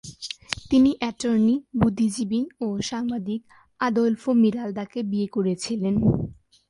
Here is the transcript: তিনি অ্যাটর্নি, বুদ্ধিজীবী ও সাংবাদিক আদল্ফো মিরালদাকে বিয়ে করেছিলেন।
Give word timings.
তিনি 0.69 0.91
অ্যাটর্নি, 0.99 1.55
বুদ্ধিজীবী 1.77 2.41
ও 2.61 2.67
সাংবাদিক 2.81 3.41
আদল্ফো 3.79 4.29
মিরালদাকে 4.33 4.99
বিয়ে 5.03 5.27
করেছিলেন। 5.27 5.95